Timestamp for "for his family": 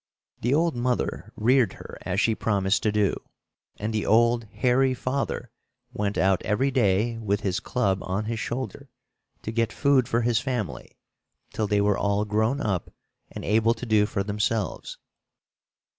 10.07-10.97